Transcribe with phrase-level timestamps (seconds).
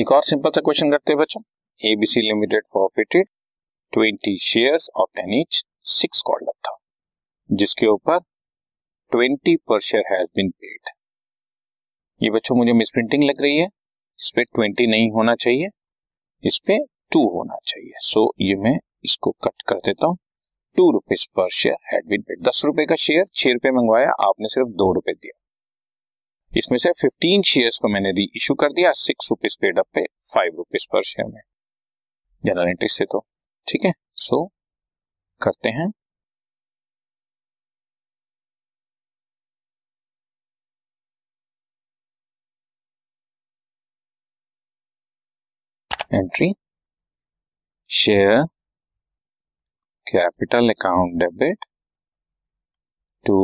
[0.00, 1.42] एक और सिंपल सा क्वेश्चन करते हैं बच्चों।
[1.84, 3.28] ABC limited forfeited
[3.98, 6.78] 20 shares of ten each six up था।
[7.52, 8.18] जिसके ऊपर
[9.16, 10.80] 20 पर शेयर हैज़ बीन पेड
[12.22, 13.66] ये बच्चों मुझे मिसप्रिंटिंग लग रही है।
[14.20, 15.66] इस पे 20 नहीं होना चाहिए।
[16.44, 16.76] इस पे
[17.12, 20.18] टू होना चाहिए। सो so, ये मैं इसको कट कर देता हूँ।
[20.76, 24.48] Two rupees per share had been paid दस रुपए का शेयर छह रुपए मंगवाया आपने
[24.48, 25.41] सिर्फ़ दो रुपए दिया।
[26.52, 30.04] इसमें से फिफ्टीन शेयर्स को मैंने री इशू कर दिया सिक्स रुपीज़ पेड अप पे
[30.34, 31.40] फाइव रुपीज़ पर शेयर में।
[32.44, 33.20] जनरल एंट्री से तो
[33.66, 33.92] ठीक है?
[34.16, 34.46] सो
[35.40, 35.88] करते हैं।
[46.14, 46.52] Entry
[47.90, 48.42] share
[50.06, 51.64] capital account debit
[53.26, 53.38] to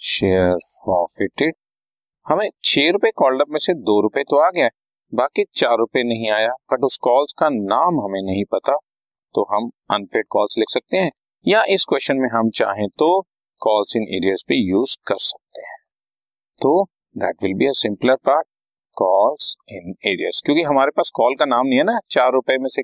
[0.00, 1.54] share forfeited
[2.26, 4.68] हमें छह रुपए कॉल्ड में से दो रुपए तो आ गया
[5.12, 8.76] बाकी चार रुपए नहीं आया बट उस कॉल्स का नाम हमें नहीं पता
[9.34, 11.10] तो हम अनपेड कॉल्स लिख सकते हैं,
[11.46, 13.08] या इस क्वेश्चन में हम चाहें तो
[13.62, 15.76] कॉल्स इन एरियाज़ पे यूज़ कर सकते हैं।
[16.58, 16.84] तो
[17.16, 18.46] that will be a simpler part
[18.96, 22.68] calls in areas क्योंकि हमारे पास कॉल का नाम नहीं है ना, चार रुपए में
[22.68, 22.82] से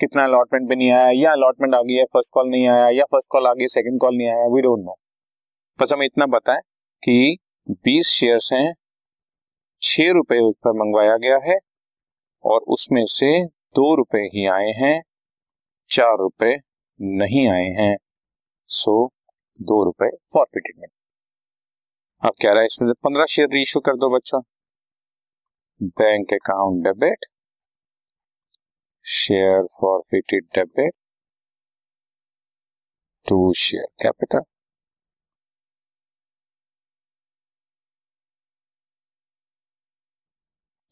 [0.00, 3.28] कितना अलॉटमेंट पे नहीं आया, या अलॉटमेंट आ है फ़र्स्ट कॉल नहीं आया, या फ़र्स्ट
[3.30, 4.96] कॉल आ गई सेकंड कॉल नहीं आया वी डोंट नो
[5.78, 6.60] बस हमें इतना बताएँ
[7.02, 7.36] कि
[7.70, 8.74] 20 शेयर्स हैं,
[9.82, 11.58] छह रुपए उस पर मंगवाया गया है
[12.44, 15.02] और उसमें से दो रुपए ही आए हैं,
[15.90, 16.56] चार रुपए
[17.00, 17.96] नहीं आए हैं,
[18.66, 19.12] सो
[19.60, 20.88] दो रुपए फॉरफिटेड में।
[22.24, 24.40] अब क्या रहा है इसमें पंद्रह शेयर रीइश्यू कर दो बच्चों।
[25.82, 27.24] Bank account debit
[29.04, 30.94] share forfeited debit
[33.28, 34.44] to share capital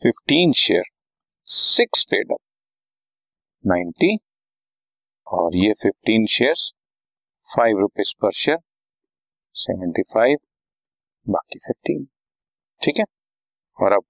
[0.00, 0.82] fifteen share
[1.48, 2.38] six paid up
[3.64, 4.19] ninety
[5.26, 6.72] और ये fifteen shares
[7.47, 8.59] five rupees per share
[9.56, 10.38] seventy five
[11.26, 12.06] बाकी फिफ्टीन
[12.81, 13.04] ठीक है?
[13.78, 14.04] और अब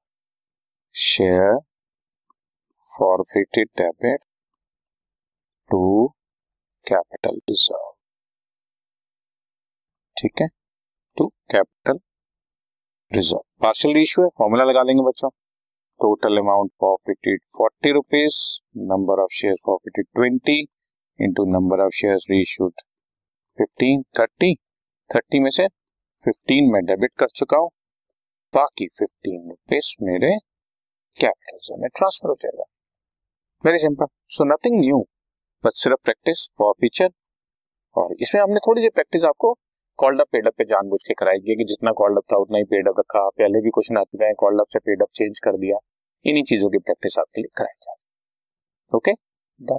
[0.95, 1.57] share
[2.89, 4.23] forfeited debit
[5.71, 6.07] to
[6.87, 7.91] capital reserve
[10.17, 10.49] ठीक है?
[11.17, 11.99] To capital
[13.13, 15.31] reserve partial ratio है फॉर्मूला लगा लेंगे बच्चों।
[16.01, 18.37] Total amount forfeited forty rupees
[18.91, 20.59] number of share forfeited twenty
[21.19, 22.73] into number of share reissued
[23.59, 24.55] fifteen thirty
[25.11, 25.67] thirty में से
[26.25, 27.71] फिफ्टीन में debit कर चुका हूँ,
[28.55, 30.31] बाकी फिफ्टीन रुपीज़ मेरे
[31.19, 32.65] कैपिटल में ट्रांसफ़र हो जाएगा।
[33.65, 34.07] Very simple
[34.37, 35.01] so nothing new
[35.65, 37.11] but सिर्फ़ प्रैक्टिस फॉर फ्यूचर
[37.97, 39.55] और इसमें हमने थोड़ी सी प्रैक्टिस आपको
[39.99, 42.65] कॉल्ड अप पेडअप पे जानबूझ के कराई गई कि जितना कॉल्ड अप था उतना ही
[42.65, 45.57] पेड पेडअप रखा। पहले भी क्वेश्चन आते हैं कॉल्ड अप से पेड पेडअप चेंज कर
[45.57, 45.79] दिया।
[46.25, 47.97] इन्हीं चीज़ों की प्रैक्टिस आपके लिए कराई जाए
[48.97, 49.13] okay
[49.61, 49.79] done